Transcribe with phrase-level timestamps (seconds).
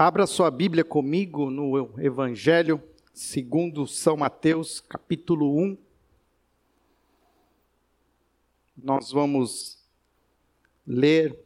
[0.00, 2.80] Abra sua Bíblia comigo no Evangelho
[3.12, 5.76] segundo São Mateus, capítulo 1.
[8.80, 9.76] Nós vamos
[10.86, 11.36] ler.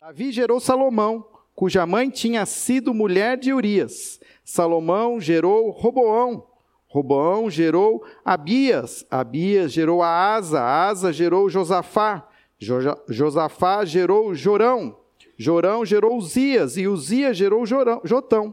[0.00, 1.24] Davi gerou Salomão,
[1.54, 4.18] cuja mãe tinha sido mulher de Urias.
[4.44, 6.44] Salomão gerou Roboão.
[6.88, 9.06] Roboão gerou Abias.
[9.08, 10.60] Abias gerou Asa.
[10.60, 12.28] Asa gerou Josafá.
[13.08, 14.98] Josafá gerou Jorão.
[15.38, 18.52] Jorão gerou Uzias, e Uzias gerou Jorão, Jotão.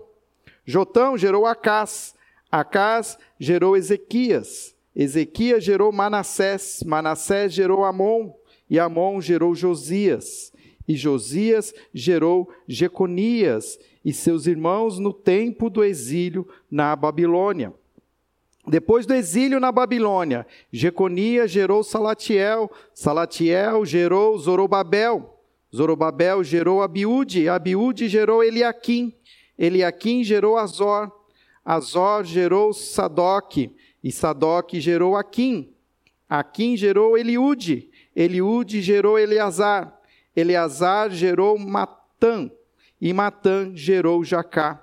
[0.64, 2.14] Jotão gerou Acás.
[2.52, 4.76] Acás gerou Ezequias.
[4.96, 6.84] Ezequias gerou Manassés.
[6.86, 8.32] Manassés gerou Amon.
[8.70, 10.54] E Amon gerou Josias.
[10.88, 17.74] E Josias gerou Jeconias e seus irmãos no tempo do exílio na Babilônia.
[18.68, 25.35] Depois do exílio na Babilônia, Jeconias gerou Salatiel, Salatiel gerou Zorobabel,
[25.76, 29.14] Zorobabel gerou Abiúde, Abiúde gerou Eliaquim,
[29.60, 31.12] Eliaquim gerou Azor,
[31.66, 33.58] Azor gerou Sadoc,
[34.02, 35.74] e Sadoc gerou Aquim,
[36.30, 40.00] Aquim gerou Eliúde, Eliúde gerou Eleazar,
[40.34, 42.50] Eleazar gerou Matã,
[43.02, 44.82] e Matã gerou Jacá,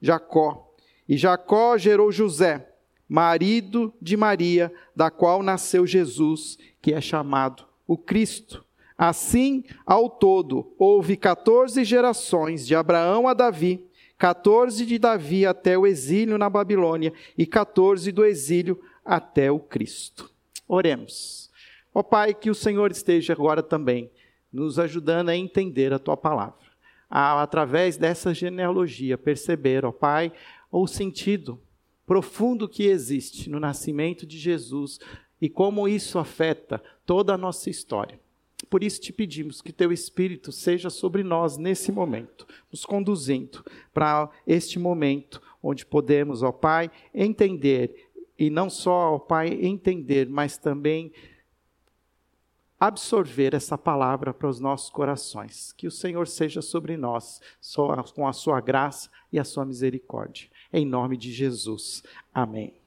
[0.00, 0.74] Jacó,
[1.08, 2.68] e Jacó gerou José,
[3.08, 8.64] marido de Maria, da qual nasceu Jesus, que é chamado o Cristo.
[9.02, 15.86] Assim, ao todo, houve 14 gerações, de Abraão a Davi, 14 de Davi até o
[15.86, 20.30] exílio na Babilônia e 14 do exílio até o Cristo.
[20.68, 21.50] Oremos.
[21.94, 24.10] Ó Pai, que o Senhor esteja agora também
[24.52, 26.66] nos ajudando a entender a tua palavra.
[27.08, 30.30] A, através dessa genealogia, perceber, ó Pai,
[30.70, 31.58] o sentido
[32.04, 34.98] profundo que existe no nascimento de Jesus
[35.40, 38.20] e como isso afeta toda a nossa história.
[38.68, 44.30] Por isso te pedimos que teu Espírito seja sobre nós nesse momento, nos conduzindo para
[44.46, 51.12] este momento onde podemos, ó Pai, entender, e não só, ó Pai, entender, mas também
[52.78, 55.72] absorver essa palavra para os nossos corações.
[55.72, 57.40] Que o Senhor seja sobre nós,
[58.14, 62.02] com a sua graça e a sua misericórdia em nome de Jesus.
[62.32, 62.79] Amém.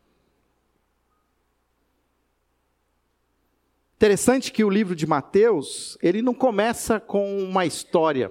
[4.04, 8.30] Interessante que o livro de Mateus, ele não começa com uma história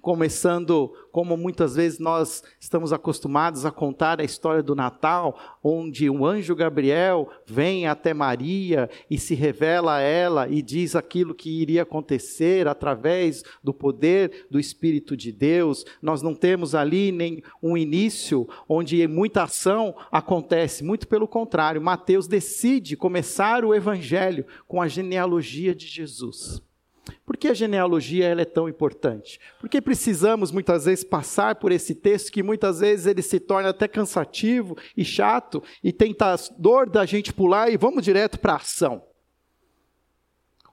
[0.00, 6.26] começando como muitas vezes nós estamos acostumados a contar a história do Natal, onde o
[6.26, 11.82] anjo Gabriel vem até Maria e se revela a ela e diz aquilo que iria
[11.82, 15.84] acontecer através do poder do Espírito de Deus.
[16.02, 22.26] Nós não temos ali nem um início onde muita ação acontece, muito pelo contrário, Mateus
[22.26, 26.65] decide começar o evangelho com a genealogia de Jesus.
[27.24, 29.40] Por que a genealogia é tão importante?
[29.60, 33.86] Porque precisamos muitas vezes passar por esse texto que muitas vezes ele se torna até
[33.86, 39.02] cansativo e chato e tentador da gente pular e vamos direto para a ação.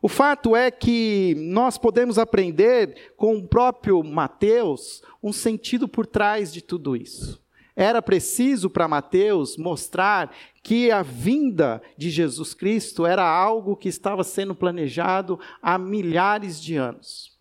[0.01, 6.51] O fato é que nós podemos aprender com o próprio Mateus um sentido por trás
[6.51, 7.42] de tudo isso.
[7.75, 14.23] Era preciso para Mateus mostrar que a vinda de Jesus Cristo era algo que estava
[14.23, 17.33] sendo planejado há milhares de anos.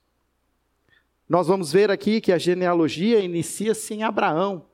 [1.28, 4.66] Nós vamos ver aqui que a genealogia inicia-se em Abraão.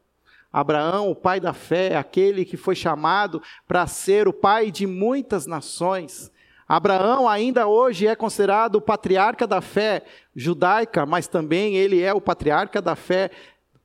[0.52, 5.46] Abraão, o pai da fé, aquele que foi chamado para ser o pai de muitas
[5.46, 6.32] nações.
[6.66, 10.04] Abraão ainda hoje é considerado o patriarca da fé
[10.34, 13.30] judaica, mas também ele é o patriarca da fé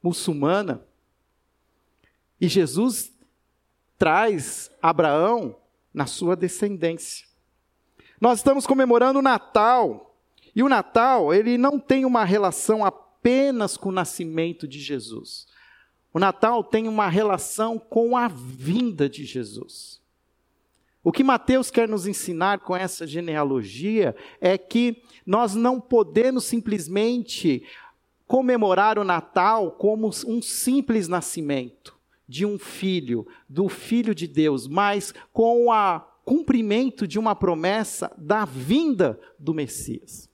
[0.01, 0.81] muçulmana.
[2.43, 3.09] E Jesus
[3.97, 5.55] traz Abraão
[5.93, 7.25] na sua descendência.
[8.19, 10.13] Nós estamos comemorando o Natal.
[10.53, 15.47] E o Natal, ele não tem uma relação apenas com o nascimento de Jesus.
[16.13, 20.01] O Natal tem uma relação com a vinda de Jesus.
[21.01, 27.65] O que Mateus quer nos ensinar com essa genealogia é que nós não podemos simplesmente
[28.27, 31.92] comemorar o Natal como um simples nascimento
[32.27, 38.45] de um filho, do filho de Deus, mas com o cumprimento de uma promessa da
[38.45, 40.29] vinda do Messias.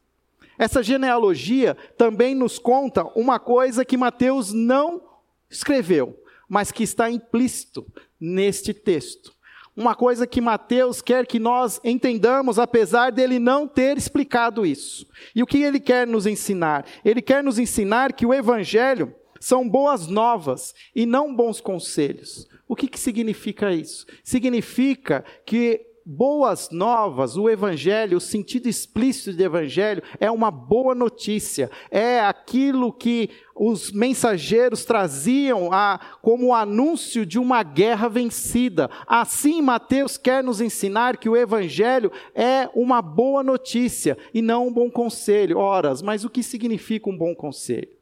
[0.58, 5.02] Essa genealogia também nos conta uma coisa que Mateus não
[5.50, 7.86] escreveu, mas que está implícito
[8.20, 9.34] neste texto.
[9.76, 15.08] Uma coisa que Mateus quer que nós entendamos, apesar dele não ter explicado isso.
[15.34, 16.86] E o que ele quer nos ensinar?
[17.06, 22.48] Ele quer nos ensinar que o Evangelho são boas novas e não bons conselhos.
[22.68, 24.06] O que, que significa isso?
[24.24, 31.70] Significa que boas novas, o evangelho, o sentido explícito de evangelho é uma boa notícia,
[31.92, 38.90] é aquilo que os mensageiros traziam a, como anúncio de uma guerra vencida.
[39.06, 44.74] Assim, Mateus quer nos ensinar que o evangelho é uma boa notícia e não um
[44.74, 45.60] bom conselho.
[45.60, 47.99] Horas, mas o que significa um bom conselho?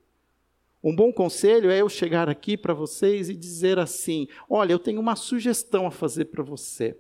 [0.84, 5.00] Um bom conselho é eu chegar aqui para vocês e dizer assim: olha, eu tenho
[5.00, 6.96] uma sugestão a fazer para você.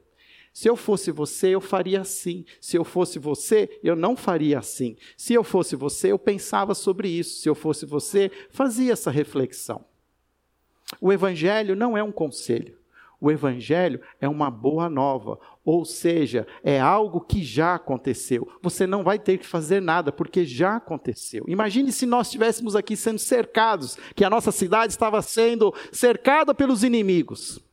[0.52, 2.44] Se eu fosse você, eu faria assim.
[2.60, 4.96] Se eu fosse você, eu não faria assim.
[5.16, 7.42] Se eu fosse você, eu pensava sobre isso.
[7.42, 9.86] Se eu fosse você, fazia essa reflexão.
[11.00, 12.77] O Evangelho não é um conselho.
[13.20, 18.48] O Evangelho é uma boa nova, ou seja, é algo que já aconteceu.
[18.62, 21.44] Você não vai ter que fazer nada, porque já aconteceu.
[21.48, 26.84] Imagine se nós estivéssemos aqui sendo cercados, que a nossa cidade estava sendo cercada pelos
[26.84, 27.67] inimigos.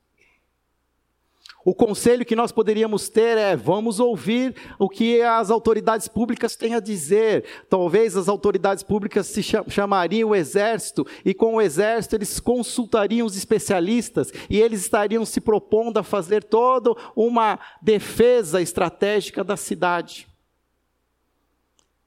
[1.65, 6.75] O conselho que nós poderíamos ter é: vamos ouvir o que as autoridades públicas têm
[6.75, 7.45] a dizer.
[7.71, 13.35] Talvez as autoridades públicas se chamariam o exército, e com o exército eles consultariam os
[13.35, 20.29] especialistas, e eles estariam se propondo a fazer toda uma defesa estratégica da cidade.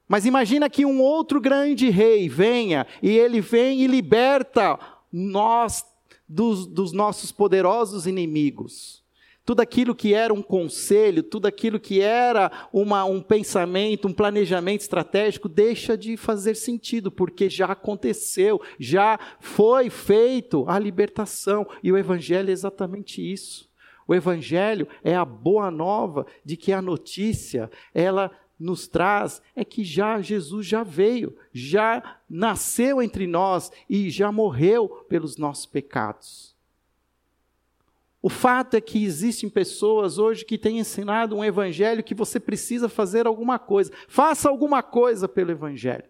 [0.06, 4.78] Mas imagina que um outro grande rei venha, e ele vem e liberta
[5.12, 5.84] nós
[6.28, 9.07] dos, dos nossos poderosos inimigos
[9.48, 14.82] tudo aquilo que era um conselho, tudo aquilo que era uma, um pensamento, um planejamento
[14.82, 21.66] estratégico, deixa de fazer sentido, porque já aconteceu, já foi feito a libertação.
[21.82, 23.70] E o Evangelho é exatamente isso.
[24.06, 28.30] O Evangelho é a boa nova de que a notícia, ela
[28.60, 35.06] nos traz é que já Jesus já veio, já nasceu entre nós e já morreu
[35.08, 36.57] pelos nossos pecados.
[38.20, 42.88] O fato é que existem pessoas hoje que têm ensinado um evangelho que você precisa
[42.88, 43.92] fazer alguma coisa.
[44.08, 46.04] Faça alguma coisa pelo evangelho.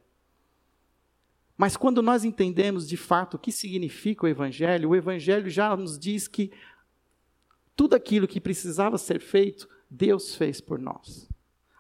[1.57, 5.99] Mas quando nós entendemos de fato o que significa o evangelho, o evangelho já nos
[5.99, 6.51] diz que
[7.77, 11.29] tudo aquilo que precisava ser feito, Deus fez por nós.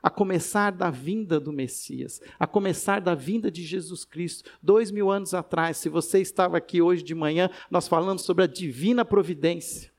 [0.02, 5.10] A começar da vinda do Messias, a começar da vinda de Jesus Cristo, dois mil
[5.10, 5.78] anos atrás.
[5.78, 9.90] Se você estava aqui hoje de manhã, nós falamos sobre a divina providência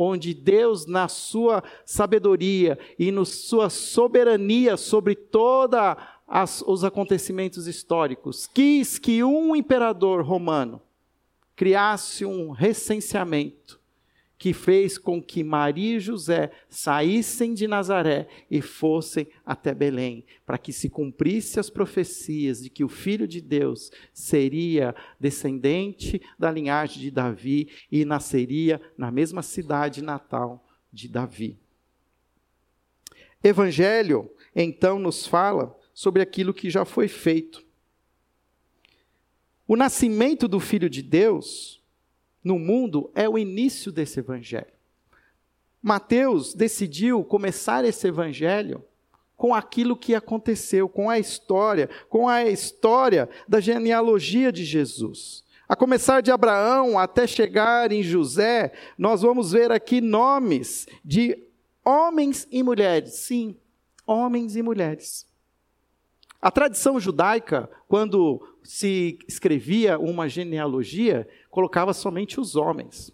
[0.00, 5.96] onde Deus, na sua sabedoria e na sua soberania sobre todos
[6.66, 10.80] os acontecimentos históricos, quis que um imperador romano
[11.56, 13.79] criasse um recenseamento
[14.40, 20.56] que fez com que Maria e José saíssem de Nazaré e fossem até Belém, para
[20.56, 27.02] que se cumprisse as profecias de que o Filho de Deus seria descendente da linhagem
[27.02, 31.58] de Davi e nasceria na mesma cidade natal de Davi.
[33.44, 37.62] Evangelho, então, nos fala sobre aquilo que já foi feito.
[39.68, 41.79] O nascimento do Filho de Deus
[42.42, 44.72] no mundo é o início desse evangelho.
[45.82, 48.84] Mateus decidiu começar esse evangelho
[49.36, 55.42] com aquilo que aconteceu, com a história, com a história da genealogia de Jesus.
[55.66, 61.42] A começar de Abraão até chegar em José, nós vamos ver aqui nomes de
[61.84, 63.14] homens e mulheres.
[63.14, 63.56] Sim,
[64.06, 65.26] homens e mulheres.
[66.42, 73.12] A tradição judaica, quando se escrevia uma genealogia, colocava somente os homens.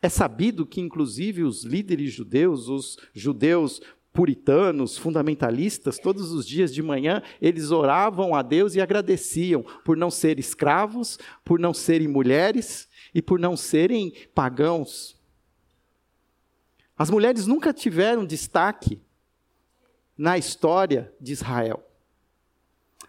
[0.00, 3.80] É sabido que, inclusive, os líderes judeus, os judeus
[4.12, 10.10] puritanos, fundamentalistas, todos os dias de manhã, eles oravam a Deus e agradeciam por não
[10.10, 15.20] serem escravos, por não serem mulheres e por não serem pagãos.
[16.96, 19.00] As mulheres nunca tiveram destaque
[20.16, 21.84] na história de Israel.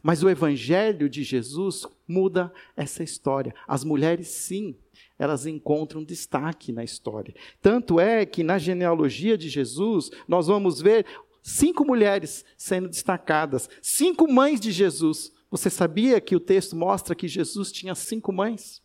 [0.05, 3.55] Mas o evangelho de Jesus muda essa história.
[3.67, 4.77] As mulheres, sim,
[5.17, 7.33] elas encontram destaque na história.
[7.59, 11.07] Tanto é que na genealogia de Jesus, nós vamos ver
[11.41, 15.33] cinco mulheres sendo destacadas, cinco mães de Jesus.
[15.49, 18.83] Você sabia que o texto mostra que Jesus tinha cinco mães?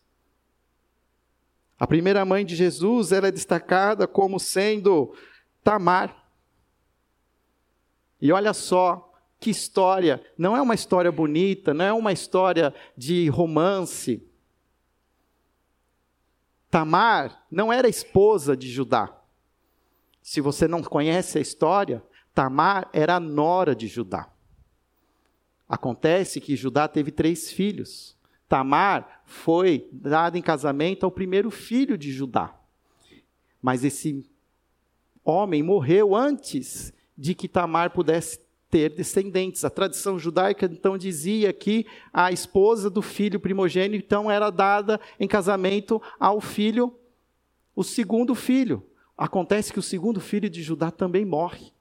[1.77, 5.15] A primeira mãe de Jesus ela é destacada como sendo
[5.63, 6.31] Tamar.
[8.19, 9.10] E olha só,
[9.41, 14.23] que história, não é uma história bonita, não é uma história de romance.
[16.69, 19.19] Tamar não era esposa de Judá.
[20.21, 22.03] Se você não conhece a história,
[22.35, 24.29] Tamar era a nora de Judá.
[25.67, 28.15] Acontece que Judá teve três filhos.
[28.47, 32.53] Tamar foi dada em casamento ao primeiro filho de Judá.
[33.59, 34.23] Mas esse
[35.25, 38.39] homem morreu antes de que Tamar pudesse
[38.71, 39.65] ter descendentes.
[39.65, 45.27] A tradição judaica então dizia que a esposa do filho primogênito então era dada em
[45.27, 46.97] casamento ao filho,
[47.75, 48.83] o segundo filho.
[49.17, 51.71] Acontece que o segundo filho de Judá também morre.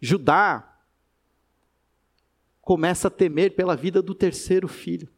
[0.00, 0.66] Judá
[2.62, 5.08] começa a temer pela vida do terceiro filho.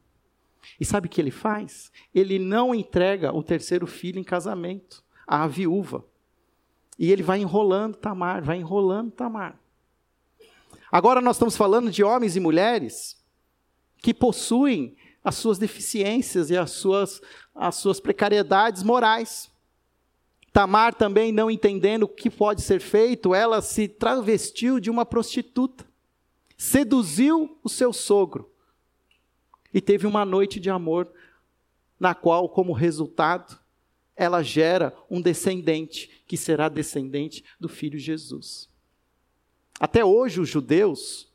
[0.78, 1.92] E sabe o que ele faz?
[2.14, 6.04] Ele não entrega o terceiro filho em casamento à viúva.
[7.02, 9.58] E ele vai enrolando Tamar, vai enrolando Tamar.
[10.88, 13.20] Agora nós estamos falando de homens e mulheres
[13.96, 17.20] que possuem as suas deficiências e as suas,
[17.56, 19.50] as suas precariedades morais.
[20.52, 25.84] Tamar também não entendendo o que pode ser feito, ela se travestiu de uma prostituta,
[26.56, 28.48] seduziu o seu sogro
[29.74, 31.10] e teve uma noite de amor,
[31.98, 33.58] na qual, como resultado,
[34.14, 38.66] ela gera um descendente, que será descendente do filho Jesus.
[39.78, 41.30] Até hoje, os judeus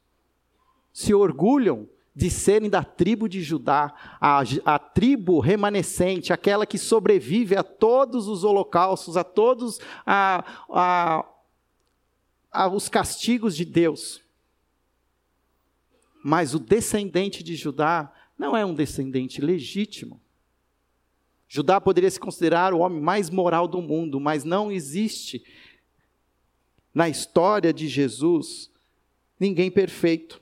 [0.92, 7.56] se orgulham de serem da tribo de Judá, a, a, tribo remanescente, aquela que sobrevive
[7.56, 11.26] a todos os holocaustos, a todos a, a,
[12.52, 14.24] a, os castigos de Deus.
[16.24, 20.20] Mas o descendente de Judá não é um descendente legítimo.
[21.48, 25.46] Judá poderia se considerar o homem mais moral do mundo, mas não existe
[26.94, 28.70] na história de Jesus
[29.40, 30.42] ninguém perfeito.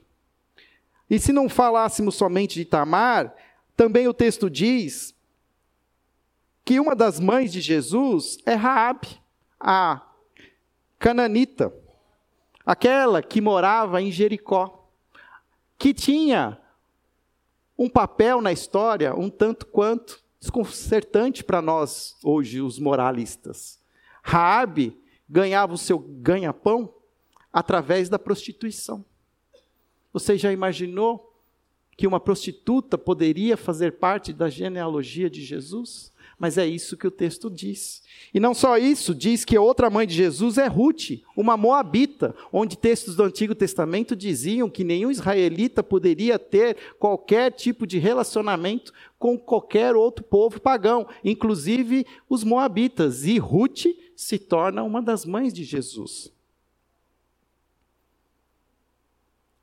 [1.08, 3.34] E se não falássemos somente de Tamar,
[3.76, 5.14] também o texto diz
[6.64, 9.20] que uma das mães de Jesus é Raabe,
[9.60, 10.02] a
[10.98, 11.72] cananita,
[12.64, 14.90] aquela que morava em Jericó,
[15.78, 16.60] que tinha
[17.78, 23.80] um papel na história um tanto quanto desconcertante para nós hoje, os moralistas.
[24.22, 24.96] Raabe
[25.28, 26.92] ganhava o seu ganha-pão
[27.52, 29.04] através da prostituição.
[30.12, 31.32] Você já imaginou
[31.96, 36.12] que uma prostituta poderia fazer parte da genealogia de Jesus?
[36.38, 38.02] Mas é isso que o texto diz.
[38.32, 42.76] E não só isso, diz que outra mãe de Jesus é Ruth, uma moabita, onde
[42.76, 49.38] textos do Antigo Testamento diziam que nenhum israelita poderia ter qualquer tipo de relacionamento com
[49.38, 53.24] qualquer outro povo pagão, inclusive os moabitas.
[53.24, 56.30] E Ruth se torna uma das mães de Jesus.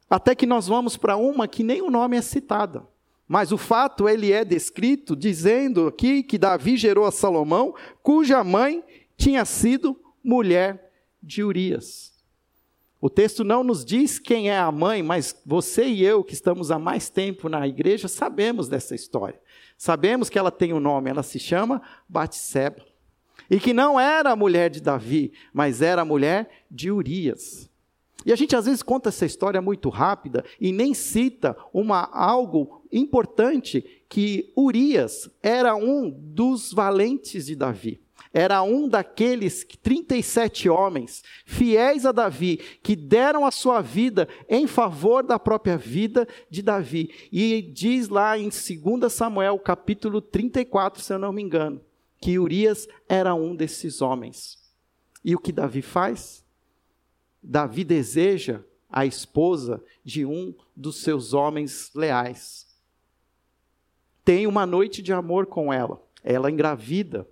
[0.10, 2.88] Até que nós vamos para uma que nem o nome é citada.
[3.28, 8.84] Mas o fato ele é descrito dizendo aqui que Davi gerou a Salomão, cuja mãe
[9.18, 12.14] tinha sido mulher de Urias.
[13.00, 16.72] O texto não nos diz quem é a mãe, mas você e eu que estamos
[16.72, 19.42] há mais tempo na igreja sabemos dessa história.
[19.78, 22.82] Sabemos que ela tem um nome, ela se chama Batseba.
[23.50, 27.70] E que não era a mulher de Davi, mas era a mulher de Urias.
[28.26, 32.83] E a gente às vezes conta essa história muito rápida e nem cita uma algo
[32.94, 38.04] importante que Urias era um dos valentes de Davi.
[38.34, 45.24] Era um daqueles 37 homens fiéis a Davi que deram a sua vida em favor
[45.24, 47.14] da própria vida de Davi.
[47.32, 51.80] E diz lá em 2 Samuel, capítulo 34, se eu não me engano,
[52.20, 54.58] que Urias era um desses homens.
[55.24, 56.44] E o que Davi faz?
[57.42, 62.73] Davi deseja a esposa de um dos seus homens leais.
[64.24, 66.02] Tem uma noite de amor com ela.
[66.24, 67.28] Ela engravida.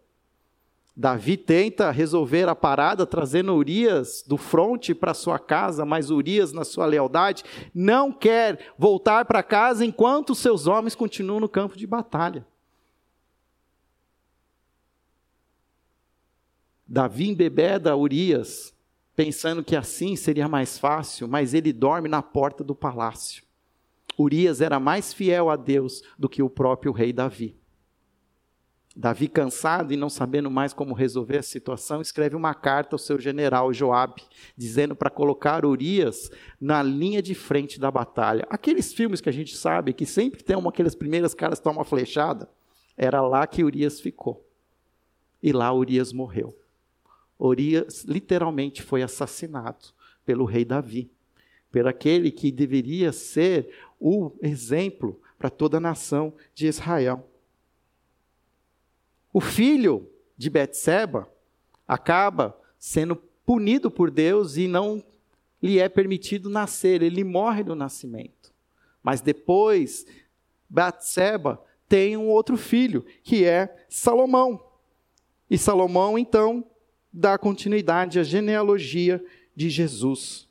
[0.95, 6.65] Davi tenta resolver a parada trazendo Urias do fronte para sua casa, mas Urias, na
[6.65, 7.43] sua lealdade,
[7.73, 12.45] não quer voltar para casa enquanto seus homens continuam no campo de batalha.
[16.85, 18.75] Davi embebeda Urias
[19.15, 23.43] pensando que assim seria mais fácil, mas ele dorme na porta do palácio.
[24.21, 27.61] Urias era mais fiel a Deus do que o próprio rei Davi.
[28.93, 33.17] Davi, cansado e não sabendo mais como resolver a situação, escreve uma carta ao seu
[33.17, 34.21] general Joabe,
[34.57, 38.45] dizendo para colocar Urias na linha de frente da batalha.
[38.49, 41.79] Aqueles filmes que a gente sabe que sempre tem uma, aquelas primeiras caras que tomam
[41.79, 42.49] uma flechada,
[42.97, 44.45] era lá que Urias ficou.
[45.41, 46.53] E lá Urias morreu.
[47.39, 49.87] Urias literalmente foi assassinado
[50.25, 51.09] pelo rei Davi,
[51.71, 53.69] por aquele que deveria ser
[54.01, 57.29] o exemplo para toda a nação de Israel.
[59.31, 61.31] O filho de Betseba
[61.87, 63.15] acaba sendo
[63.45, 65.03] punido por Deus e não
[65.61, 68.51] lhe é permitido nascer, ele morre no nascimento.
[69.03, 70.05] Mas depois,
[70.67, 74.63] Betseba tem um outro filho, que é Salomão.
[75.49, 76.65] E Salomão, então,
[77.13, 79.23] dar continuidade à genealogia
[79.55, 80.49] de Jesus.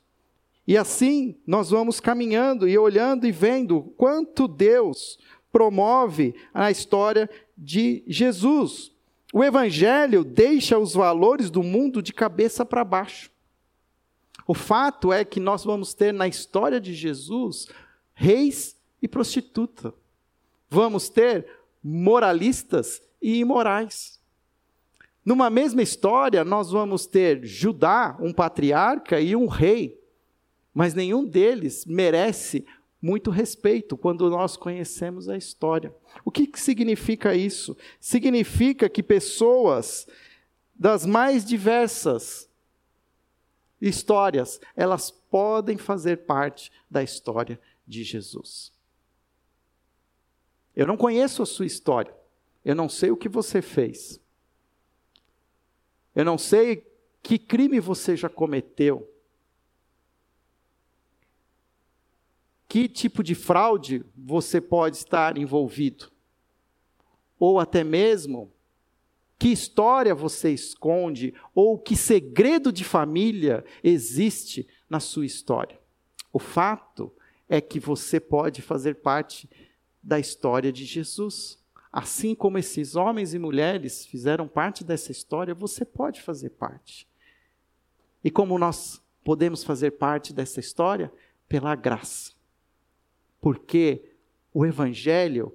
[0.71, 5.19] E assim nós vamos caminhando e olhando e vendo quanto Deus
[5.51, 8.89] promove a história de Jesus.
[9.33, 13.29] O Evangelho deixa os valores do mundo de cabeça para baixo.
[14.47, 17.67] O fato é que nós vamos ter na história de Jesus
[18.13, 19.93] reis e prostituta.
[20.69, 21.47] Vamos ter
[21.83, 24.21] moralistas e imorais.
[25.25, 30.00] Numa mesma história, nós vamos ter Judá, um patriarca e um rei,
[30.73, 32.65] mas nenhum deles merece
[33.01, 35.93] muito respeito quando nós conhecemos a história.
[36.23, 37.75] O que, significa isso?
[37.99, 40.07] Significa que pessoas
[40.75, 42.49] das mais diversas
[43.81, 48.71] histórias, elas podem fazer parte da história de Jesus.
[50.75, 52.15] Eu não conheço a sua história,
[52.63, 54.19] eu não sei o que você fez,
[56.15, 56.87] eu não sei
[57.23, 59.10] que crime você já cometeu.
[62.71, 66.09] Que tipo de fraude você pode estar envolvido?
[67.37, 68.49] Ou até mesmo,
[69.37, 71.33] que história você esconde?
[71.53, 75.81] Ou que segredo de família existe na sua história?
[76.31, 77.13] O fato
[77.49, 79.49] é que você pode fazer parte
[80.01, 81.61] da história de Jesus.
[81.91, 87.05] Assim como esses homens e mulheres fizeram parte dessa história, você pode fazer parte.
[88.23, 91.11] E como nós podemos fazer parte dessa história?
[91.49, 92.39] Pela graça.
[93.41, 94.15] Porque
[94.53, 95.53] o Evangelho,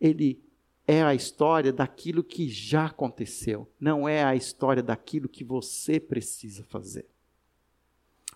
[0.00, 0.42] ele
[0.86, 6.64] é a história daquilo que já aconteceu, não é a história daquilo que você precisa
[6.64, 7.06] fazer.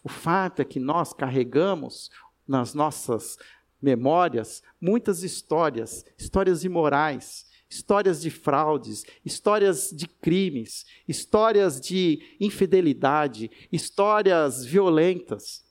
[0.02, 2.10] O fato é que nós carregamos
[2.48, 3.38] nas nossas
[3.80, 14.64] memórias muitas histórias, histórias imorais, histórias de fraudes, histórias de crimes, histórias de infidelidade, histórias
[14.64, 15.64] violentas.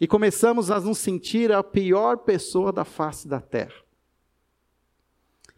[0.00, 3.74] E começamos a nos sentir a pior pessoa da face da terra.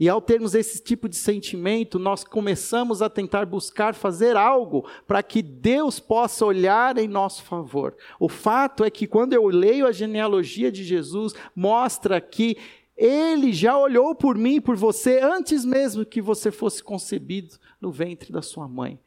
[0.01, 5.23] E ao termos esse tipo de sentimento, nós começamos a tentar buscar fazer algo para
[5.23, 7.95] que Deus possa olhar em nosso favor.
[8.19, 12.57] O fato é que quando eu leio a genealogia de Jesus, mostra que
[12.97, 17.93] ele já olhou por mim e por você antes mesmo que você fosse concebido no
[17.93, 18.99] ventre da sua mãe.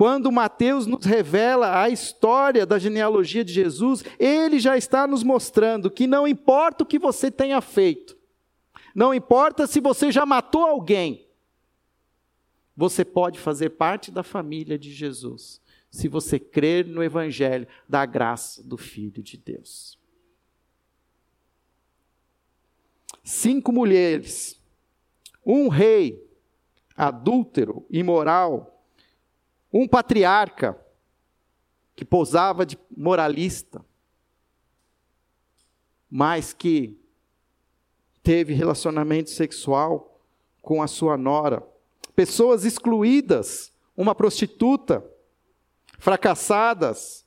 [0.00, 5.90] Quando Mateus nos revela a história da genealogia de Jesus, ele já está nos mostrando
[5.90, 8.16] que não importa o que você tenha feito,
[8.94, 11.28] não importa se você já matou alguém,
[12.74, 15.60] você pode fazer parte da família de Jesus,
[15.90, 19.98] se você crer no Evangelho da graça do Filho de Deus.
[23.22, 24.58] Cinco mulheres,
[25.44, 26.26] um rei
[26.96, 28.79] adúltero, imoral,
[29.72, 30.78] um patriarca
[31.94, 33.84] que posava de moralista,
[36.10, 36.98] mas que
[38.22, 40.20] teve relacionamento sexual
[40.62, 41.66] com a sua nora.
[42.14, 45.04] Pessoas excluídas, uma prostituta,
[45.98, 47.24] fracassadas.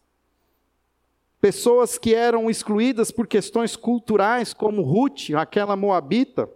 [1.40, 6.50] Pessoas que eram excluídas por questões culturais, como Ruth, aquela moabita.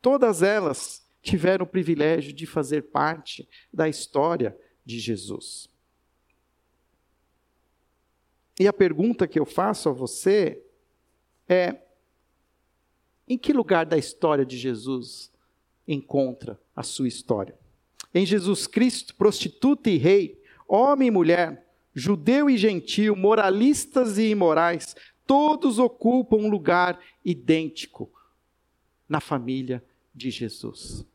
[0.00, 5.68] Todas elas tiveram o privilégio de fazer parte da história de Jesus.
[8.58, 10.62] E a pergunta que eu faço a você
[11.48, 11.76] é:
[13.28, 15.32] em que lugar da história de Jesus
[15.86, 17.58] encontra a sua história?
[18.12, 24.96] Em Jesus Cristo, prostituta e rei, homem e mulher, judeu e gentil, moralistas e imorais,
[25.26, 28.10] todos ocupam um lugar idêntico
[29.08, 31.06] na família de Jesus.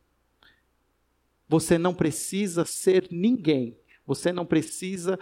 [1.48, 5.18] Você não precisa ser ninguém você não precisa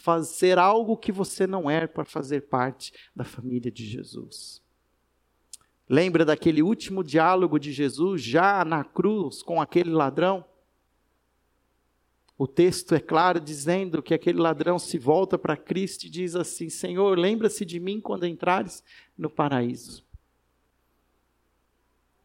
[0.00, 4.62] fazer algo que você não é para fazer parte da família de Jesus.
[5.88, 10.44] Lembra daquele último diálogo de Jesus já na cruz com aquele ladrão?
[12.36, 16.68] O texto é claro dizendo que aquele ladrão se volta para Cristo e diz assim:
[16.68, 18.84] Senhor, lembra-se de mim quando entrares
[19.16, 20.06] no paraíso.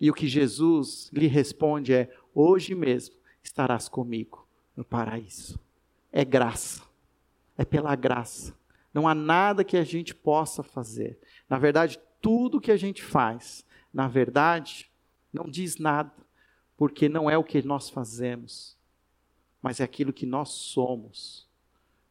[0.04, 5.58] E o que Jesus lhe responde é: Hoje mesmo estarás comigo no paraíso
[6.12, 6.84] é graça.
[7.58, 8.54] É pela graça.
[8.94, 11.18] Não há nada que a gente possa fazer.
[11.50, 14.92] Na verdade, tudo que a gente faz, na verdade,
[15.32, 16.12] não diz nada,
[16.76, 18.78] porque não é o que nós fazemos,
[19.62, 21.48] mas é aquilo que nós somos.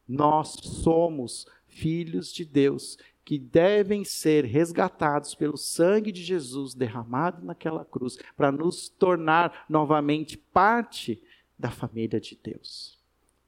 [0.07, 7.85] Nós somos filhos de Deus que devem ser resgatados pelo sangue de Jesus derramado naquela
[7.85, 11.21] cruz, para nos tornar novamente parte
[11.57, 12.99] da família de Deus.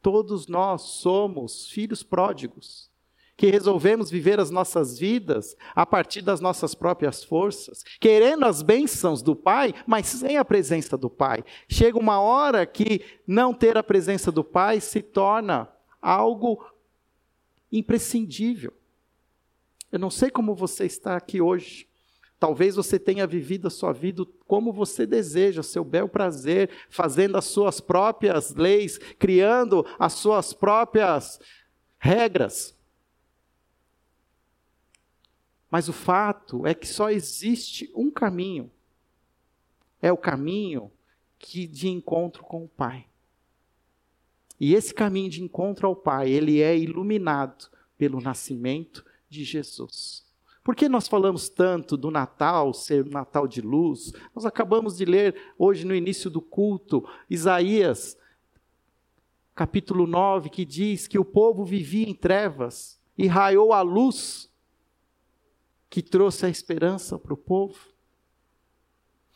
[0.02, 2.90] Todos nós somos filhos pródigos,
[3.38, 9.22] que resolvemos viver as nossas vidas a partir das nossas próprias forças, querendo as bênçãos
[9.22, 11.44] do Pai, mas sem a presença do Pai.
[11.68, 15.68] Chega uma hora que não ter a presença do Pai se torna
[16.02, 16.66] algo
[17.70, 18.72] imprescindível.
[19.96, 21.88] Eu não sei como você está aqui hoje.
[22.38, 27.46] Talvez você tenha vivido a sua vida como você deseja, seu bel prazer, fazendo as
[27.46, 31.40] suas próprias leis, criando as suas próprias
[31.98, 32.78] regras.
[35.72, 38.70] Mas o fato é que só existe um caminho.
[40.02, 40.92] É o caminho
[41.40, 43.08] que de encontro com o Pai.
[44.60, 49.06] E esse caminho de encontro ao Pai, ele é iluminado pelo nascimento
[49.36, 50.26] de Jesus.
[50.64, 54.12] Por que nós falamos tanto do Natal ser um Natal de luz?
[54.34, 58.18] Nós acabamos de ler hoje no início do culto Isaías,
[59.54, 64.50] capítulo 9, que diz que o povo vivia em trevas e raiou a luz
[65.88, 67.78] que trouxe a esperança para o povo.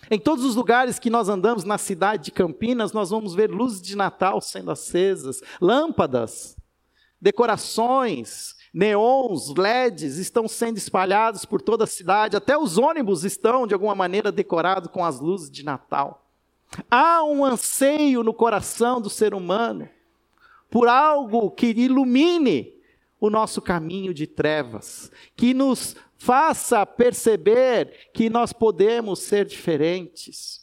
[0.09, 3.81] Em todos os lugares que nós andamos na cidade de Campinas, nós vamos ver luzes
[3.81, 6.57] de Natal sendo acesas, lâmpadas,
[7.21, 13.73] decorações, Neons, LEDs estão sendo espalhados por toda a cidade, até os ônibus estão, de
[13.73, 16.25] alguma maneira, decorados com as luzes de Natal.
[16.89, 19.89] Há um anseio no coração do ser humano
[20.69, 22.79] por algo que ilumine
[23.19, 30.61] o nosso caminho de trevas, que nos faça perceber que nós podemos ser diferentes.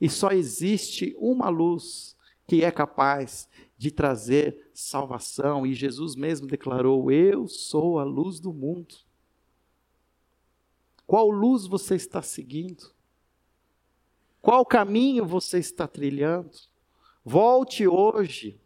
[0.00, 7.10] E só existe uma luz que é capaz de trazer salvação, e Jesus mesmo declarou:
[7.10, 8.94] Eu sou a luz do mundo.
[11.04, 12.92] Qual luz você está seguindo?
[14.40, 16.50] Qual caminho você está trilhando?
[17.24, 18.60] Volte hoje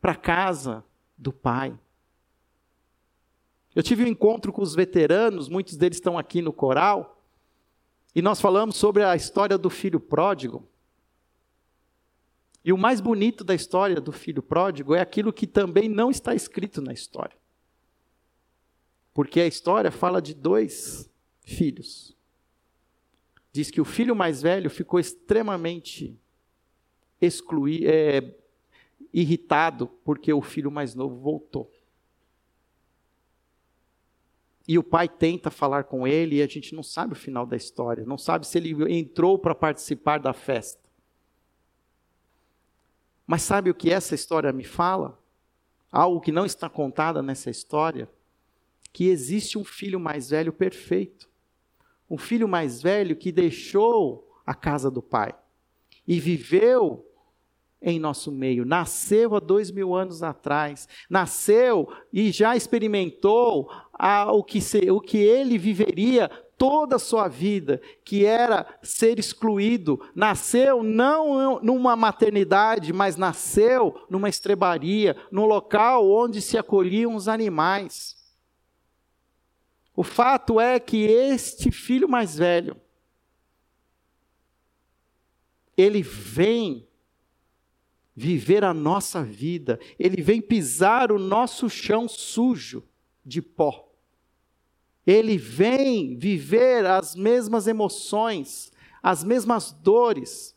[0.00, 0.82] para casa
[1.18, 1.78] do Pai.
[3.74, 7.22] Eu tive um encontro com os veteranos, muitos deles estão aqui no coral,
[8.14, 10.66] e nós falamos sobre a história do filho pródigo.
[12.64, 16.34] E o mais bonito da história do filho pródigo é aquilo que também não está
[16.34, 17.36] escrito na história.
[19.14, 21.10] Porque a história fala de dois
[21.42, 22.16] filhos.
[23.52, 26.16] Diz que o filho mais velho ficou extremamente
[27.20, 28.34] excluído, é,
[29.12, 31.70] irritado porque o filho mais novo voltou.
[34.68, 37.56] E o pai tenta falar com ele e a gente não sabe o final da
[37.56, 40.79] história, não sabe se ele entrou para participar da festa.
[43.30, 45.16] Mas sabe o que essa história me fala?
[45.92, 48.10] Algo que não está contada nessa história?
[48.92, 51.28] Que existe um filho mais velho perfeito.
[52.10, 55.32] Um filho mais velho que deixou a casa do pai
[56.08, 57.06] e viveu
[57.80, 58.64] em nosso meio.
[58.64, 60.88] Nasceu há dois mil anos atrás.
[61.08, 66.28] Nasceu e já experimentou a, o, que se, o que ele viveria
[66.60, 74.28] toda a sua vida, que era ser excluído, nasceu não numa maternidade, mas nasceu numa
[74.28, 78.14] estrebaria, num local onde se acolhiam os animais.
[79.96, 82.78] O fato é que este filho mais velho,
[85.74, 86.86] ele vem
[88.14, 92.86] viver a nossa vida, ele vem pisar o nosso chão sujo
[93.24, 93.89] de pó
[95.06, 98.70] ele vem viver as mesmas emoções,
[99.02, 100.56] as mesmas dores.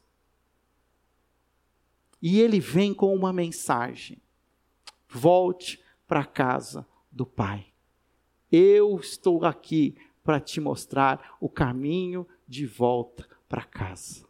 [2.22, 4.22] E ele vem com uma mensagem:
[5.08, 7.68] volte para casa do Pai.
[8.52, 14.26] Eu estou aqui para te mostrar o caminho de volta para casa.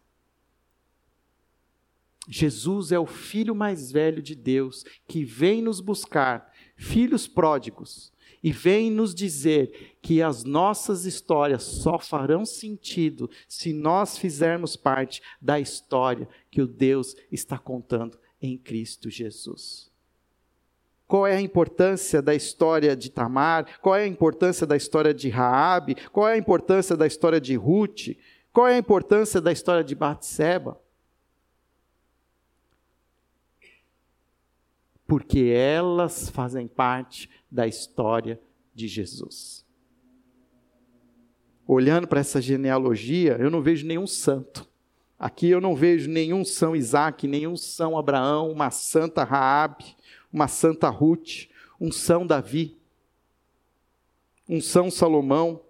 [2.26, 8.12] Jesus é o filho mais velho de Deus que vem nos buscar, filhos pródigos,
[8.44, 15.22] e vem nos dizer que as nossas histórias só farão sentido se nós fizermos parte
[15.40, 19.90] da história que o Deus está contando em Cristo Jesus.
[21.06, 23.80] Qual é a importância da história de Tamar?
[23.80, 25.96] Qual é a importância da história de Raabe?
[26.12, 28.08] Qual é a importância da história de Ruth?
[28.52, 30.78] Qual é a importância da história de Batseba?
[35.14, 38.40] Porque elas fazem parte da história
[38.74, 39.64] de Jesus.
[41.68, 44.68] Olhando para essa genealogia, eu não vejo nenhum santo.
[45.16, 49.96] Aqui eu não vejo nenhum São Isaac, nenhum São Abraão, uma santa Raabe,
[50.32, 51.46] uma santa Ruth,
[51.80, 52.76] um São Davi,
[54.48, 55.62] um São Salomão.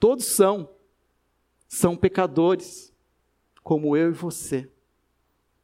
[0.00, 0.70] Todos são,
[1.68, 2.94] são pecadores,
[3.62, 4.70] como eu e você.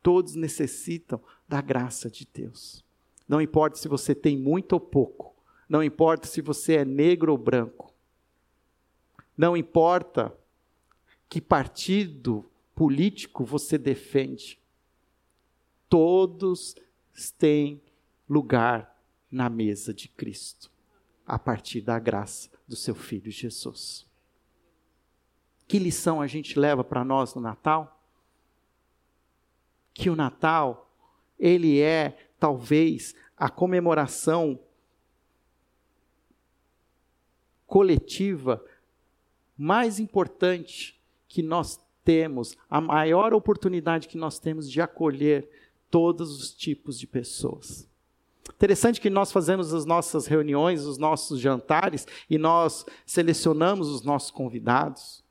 [0.02, 2.84] Todos necessitam da graça de Deus.
[3.28, 5.34] Não importa se você tem muito ou pouco,
[5.68, 7.92] não importa se você é negro ou branco,
[9.36, 10.36] não importa
[11.28, 14.58] que partido político você defende,
[15.88, 16.74] todos
[17.38, 17.80] têm
[18.28, 18.94] lugar
[19.30, 20.70] na mesa de Cristo,
[21.26, 24.06] a partir da graça do seu Filho Jesus.
[25.66, 28.00] Que lição a gente leva para nós no Natal?
[29.92, 30.83] Que o Natal,
[31.44, 34.58] ele é talvez a comemoração
[37.66, 38.64] coletiva
[39.54, 45.48] mais importante que nós temos, a maior oportunidade que nós temos de acolher
[45.90, 47.86] todos os tipos de pessoas.
[48.54, 54.30] Interessante que nós fazemos as nossas reuniões, os nossos jantares, e nós selecionamos os nossos
[54.30, 55.23] convidados.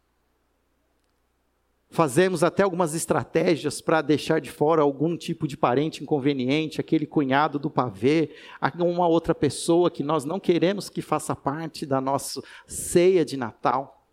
[1.94, 7.60] Fazemos até algumas estratégias para deixar de fora algum tipo de parente inconveniente, aquele cunhado
[7.60, 8.32] do pavê,
[8.80, 14.08] uma outra pessoa que nós não queremos que faça parte da nossa ceia de Natal.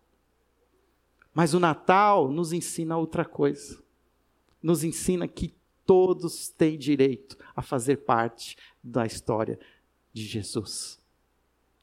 [1.33, 3.81] Mas o Natal nos ensina outra coisa.
[4.61, 5.51] Nos ensina que
[5.83, 9.59] todos têm direito a fazer parte da história
[10.13, 11.01] de Jesus.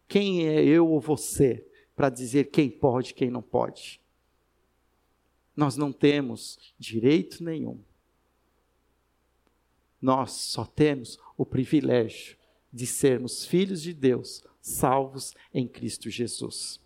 [0.06, 4.00] Quem é eu ou você para dizer quem pode quem não pode?
[5.58, 7.80] Nós não temos direito nenhum.
[10.00, 12.36] Nós só temos o privilégio
[12.72, 16.78] de sermos filhos de Deus, salvos em Cristo Jesus.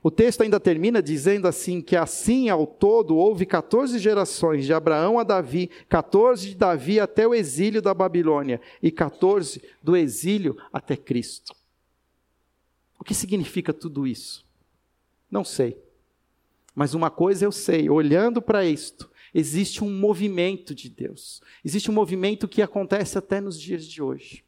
[0.00, 5.18] O texto ainda termina dizendo assim: que assim ao todo houve 14 gerações, de Abraão
[5.18, 10.96] a Davi, 14 de Davi até o exílio da Babilônia, e 14 do exílio até
[10.96, 11.56] Cristo.
[13.00, 14.46] O que significa tudo isso?
[15.28, 15.87] Não sei.
[16.78, 21.42] Mas uma coisa eu sei, olhando para isto, existe um movimento de Deus.
[21.64, 24.44] Existe um movimento que acontece até nos dias de hoje.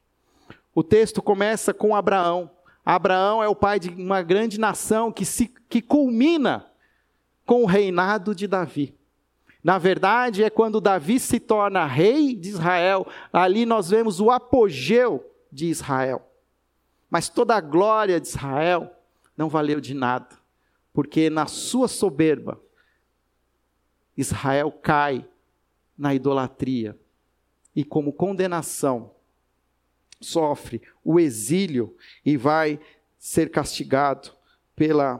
[0.72, 2.48] O texto começa com Abraão.
[2.86, 6.70] Abraão é o pai de uma grande nação que, se, que culmina
[7.44, 8.96] com o reinado de Davi.
[9.60, 15.28] Na verdade, é quando Davi se torna rei de Israel, ali nós vemos o apogeu
[15.50, 16.30] de Israel.
[17.10, 18.88] Mas toda a glória de Israel
[19.36, 20.39] não valeu de nada,
[20.92, 22.60] porque na sua soberba,
[24.16, 25.28] Israel cai
[25.96, 26.98] na idolatria
[27.74, 29.14] e, como condenação,
[30.20, 32.78] sofre o exílio e vai
[33.18, 34.32] ser castigado
[34.74, 35.18] pela,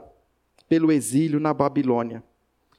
[0.68, 2.22] pelo exílio na Babilônia.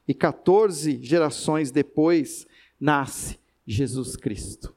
[0.07, 2.45] E 14 gerações depois
[2.79, 4.75] nasce Jesus Cristo.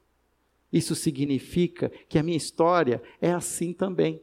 [0.72, 4.20] Isso significa que a minha história é assim também.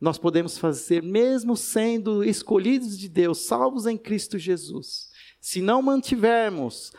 [0.00, 6.92] Nós podemos fazer, mesmo sendo escolhidos de Deus, salvos em Cristo Jesus, se não mantivermos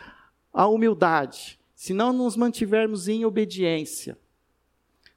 [0.54, 4.18] a humildade, se não nos mantivermos em obediência,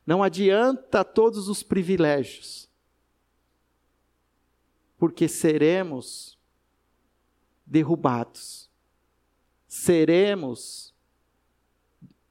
[0.06, 2.70] não adianta todos os privilégios,
[4.98, 6.38] porque seremos
[7.66, 8.70] derrubados,
[9.68, 10.94] seremos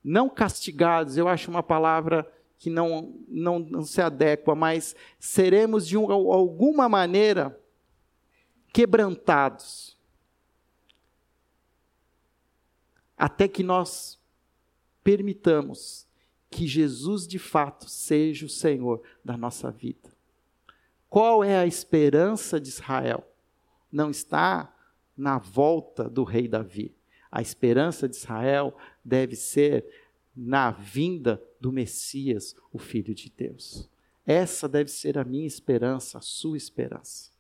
[0.03, 2.29] não castigados, eu acho uma palavra
[2.63, 7.61] que não, não, não se adequa, mas seremos de um, alguma maneira
[8.71, 9.99] quebrantados,
[13.17, 14.17] até que nós
[15.03, 16.07] permitamos
[16.49, 20.15] que Jesus de fato seja o Senhor da nossa vida.
[21.09, 23.27] Qual é a esperança de Israel?
[23.91, 24.73] Não está
[25.17, 26.95] na volta do rei Davi.
[27.29, 28.73] A esperança de Israel
[29.03, 29.85] deve ser
[30.35, 33.89] na vinda do Messias, o Filho de Deus.
[34.25, 37.31] Essa deve ser a minha esperança, a sua esperança.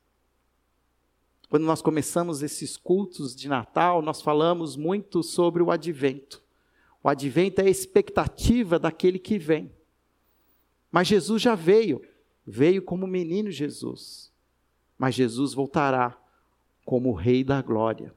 [1.49, 6.43] Quando nós começamos esses cultos de Natal, nós falamos muito sobre o advento.
[7.03, 9.71] O advento é a expectativa daquele que vem.
[10.91, 12.01] Mas Jesus já veio,
[12.45, 14.31] veio como menino Jesus.
[14.97, 16.17] Mas Jesus voltará
[16.85, 18.13] como Rei da Glória.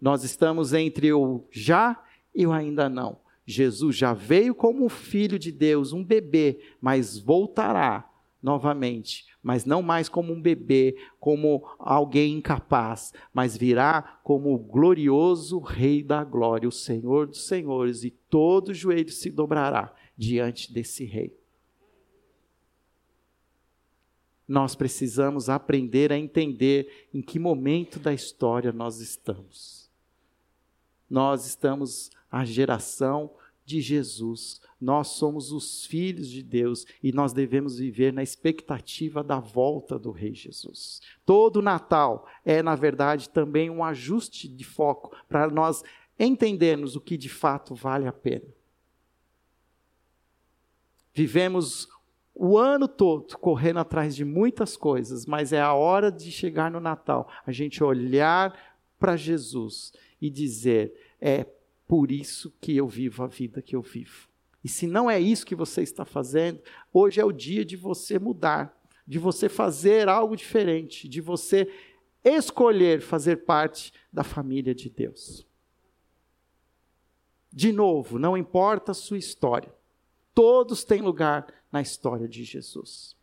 [0.00, 2.02] Nós estamos entre o já
[2.34, 3.21] e o ainda não.
[3.44, 8.08] Jesus já veio como filho de Deus, um bebê, mas voltará
[8.42, 15.60] novamente, mas não mais como um bebê, como alguém incapaz, mas virá como o glorioso
[15.60, 21.36] Rei da glória, o Senhor dos senhores, e todo joelho se dobrará diante desse Rei.
[24.46, 29.90] Nós precisamos aprender a entender em que momento da história nós estamos.
[31.08, 33.30] Nós estamos a geração
[33.64, 34.60] de Jesus.
[34.80, 40.10] Nós somos os filhos de Deus e nós devemos viver na expectativa da volta do
[40.10, 41.00] Rei Jesus.
[41.26, 45.84] Todo Natal é, na verdade, também um ajuste de foco para nós
[46.18, 48.46] entendermos o que de fato vale a pena.
[51.14, 51.88] Vivemos
[52.34, 56.80] o ano todo correndo atrás de muitas coisas, mas é a hora de chegar no
[56.80, 58.58] Natal, a gente olhar
[58.98, 61.46] para Jesus e dizer: é
[61.86, 64.28] por isso que eu vivo a vida que eu vivo.
[64.64, 66.60] E se não é isso que você está fazendo,
[66.92, 71.68] hoje é o dia de você mudar, de você fazer algo diferente, de você
[72.24, 75.46] escolher fazer parte da família de Deus.
[77.52, 79.74] De novo, não importa a sua história,
[80.32, 83.16] todos têm lugar na história de Jesus.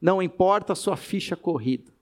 [0.00, 1.92] Não importa a sua ficha corrida,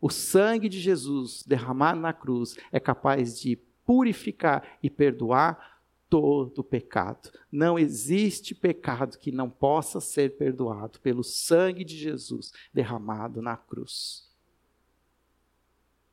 [0.00, 5.74] o sangue de Jesus derramado na cruz é capaz de purificar e perdoar
[6.08, 7.30] todo pecado.
[7.50, 14.30] Não existe pecado que não possa ser perdoado pelo sangue de Jesus derramado na cruz.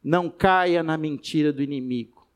[0.03, 2.27] Não caia na mentira do inimigo,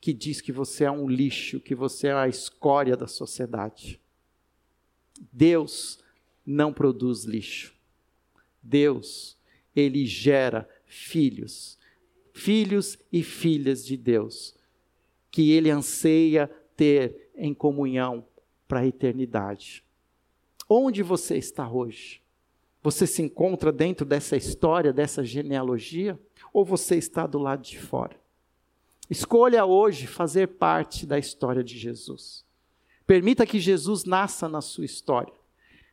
[0.00, 4.00] que diz que você é um lixo, que você é a escória da sociedade.
[5.32, 6.02] Deus
[6.44, 7.72] não produz lixo.
[8.60, 9.38] Deus,
[9.76, 11.78] ele gera filhos
[12.32, 14.54] filhos e filhas de Deus,
[15.30, 18.24] que Ele anseia ter em comunhão
[18.66, 19.84] para a eternidade.
[20.68, 22.22] Onde você está hoje?
[22.82, 26.18] Você se encontra dentro dessa história, dessa genealogia?
[26.52, 28.18] Ou você está do lado de fora?
[29.10, 32.44] Escolha hoje fazer parte da história de Jesus.
[33.06, 35.32] Permita que Jesus nasça na sua história.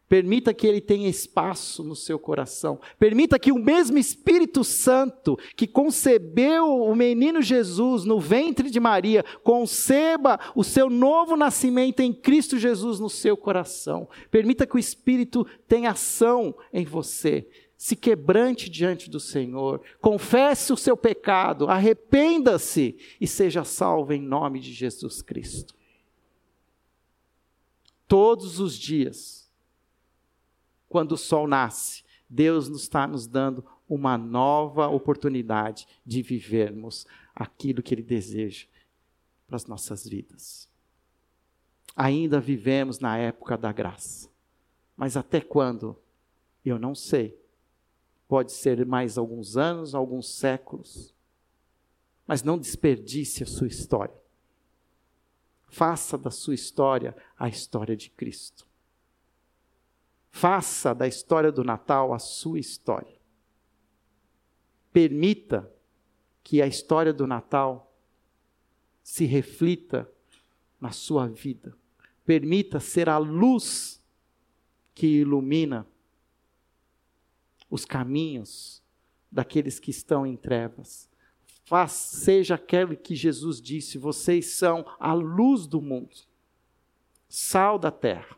[0.09, 2.79] Permita que ele tenha espaço no seu coração.
[2.97, 9.25] Permita que o mesmo Espírito Santo que concebeu o menino Jesus no ventre de Maria
[9.43, 14.07] conceba o seu novo nascimento em Cristo Jesus no seu coração.
[14.31, 17.45] Permita que o Espírito tenha ação em você.
[17.77, 24.61] Se quebrante diante do Senhor, confesse o seu pecado, arrependa-se e seja salvo em nome
[24.61, 25.75] de Jesus Cristo.
[28.07, 29.46] Todos os dias
[30.89, 37.81] quando o sol nasce, Deus nos está nos dando uma nova oportunidade de vivermos aquilo
[37.81, 38.65] que Ele deseja
[39.45, 40.69] para as nossas vidas.
[41.95, 44.29] Ainda vivemos na época da graça,
[44.95, 45.97] mas até quando?
[46.65, 47.39] Eu não sei.
[48.27, 51.13] Pode ser mais alguns anos, alguns séculos.
[52.27, 54.13] Mas não desperdice a sua história.
[55.69, 58.66] Faça da sua história a história de Cristo.
[60.29, 63.17] Faça da história do Natal a sua história.
[64.91, 65.71] Permita
[66.43, 67.93] que a história do Natal
[69.03, 70.09] se reflita
[70.79, 71.75] na sua vida.
[72.25, 74.03] Permita ser a luz
[74.93, 75.87] que ilumina
[77.69, 78.81] os caminhos
[79.31, 81.09] daqueles que estão em trevas.
[81.65, 86.15] Faz, seja aquele que Jesus disse: vocês são a luz do mundo,
[87.27, 88.37] sal da terra.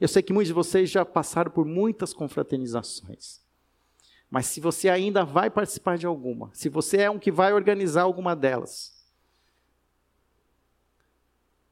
[0.00, 3.42] Eu sei que muitos de vocês já passaram por muitas confraternizações.
[4.30, 8.02] Mas se você ainda vai participar de alguma, se você é um que vai organizar
[8.02, 8.94] alguma delas,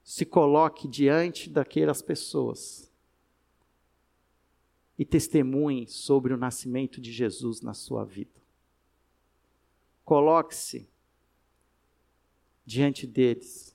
[0.04, 2.90] se coloque diante daquelas pessoas
[4.98, 8.40] e testemunhe sobre o nascimento de Jesus na sua vida.
[10.04, 10.88] Coloque-se
[12.64, 13.74] diante deles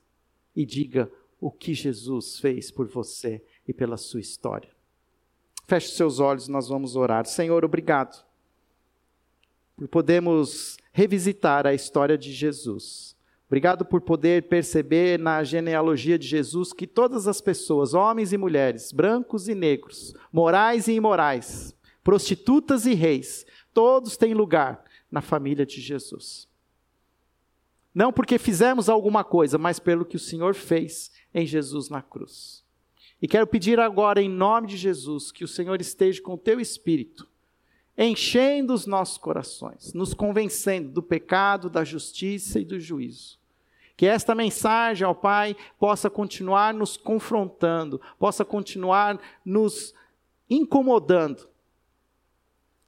[0.56, 4.70] e diga o que Jesus fez por você e pela sua história.
[5.68, 7.26] Feche seus olhos, nós vamos orar.
[7.26, 8.26] Senhor, obrigado
[9.76, 13.16] por podermos revisitar a história de Jesus.
[13.48, 18.92] Obrigado por poder perceber na genealogia de Jesus que todas as pessoas, homens e mulheres,
[18.92, 25.80] brancos e negros, morais e imorais, prostitutas e reis, todos têm lugar na família de
[25.80, 26.48] Jesus.
[27.94, 32.64] Não porque fizemos alguma coisa, mas pelo que o Senhor fez em Jesus na cruz.
[33.22, 36.60] E quero pedir agora, em nome de Jesus, que o Senhor esteja com o teu
[36.60, 37.28] espírito,
[37.98, 43.40] enchendo os nossos corações, nos convencendo do pecado, da justiça e do juízo.
[43.96, 49.96] Que esta mensagem, ó Pai, possa continuar nos confrontando, possa continuar nos
[50.48, 51.50] incomodando,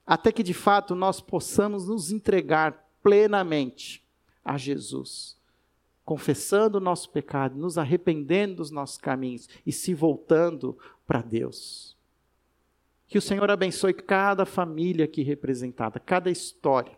[0.06, 4.04] até que de fato nós possamos nos entregar plenamente
[4.46, 5.39] a Jesus
[6.10, 11.96] confessando o nosso pecado, nos arrependendo dos nossos caminhos e se voltando para Deus.
[13.08, 16.98] Que o Senhor abençoe cada família aqui representada, cada história.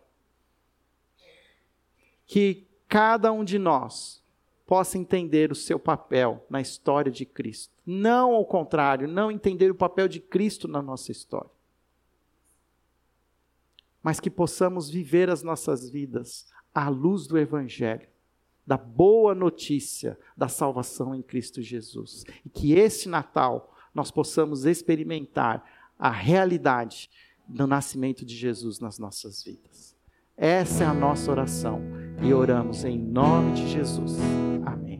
[2.25, 4.23] Que cada um de nós
[4.65, 7.73] possa entender o seu papel na história de Cristo.
[7.85, 11.51] Não ao contrário, não entender o papel de Cristo na nossa história.
[14.01, 18.09] Mas que possamos viver as nossas vidas à luz do Evangelho,
[18.65, 22.23] da boa notícia da salvação em Cristo Jesus.
[22.45, 25.63] E que esse Natal nós possamos experimentar
[25.97, 27.09] a realidade
[27.47, 29.95] do nascimento de Jesus nas nossas vidas.
[30.37, 31.81] Essa é a nossa oração
[32.21, 34.17] e oramos em nome de Jesus.
[34.65, 34.90] Amém.